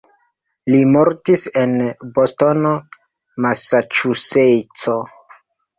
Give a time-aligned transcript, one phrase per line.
[0.75, 1.75] Li mortis en
[2.17, 2.73] Bostono,
[3.47, 5.03] Masaĉuseco.